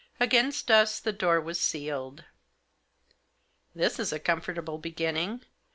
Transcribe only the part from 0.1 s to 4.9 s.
Against us the door was sealed. "This is a comfortable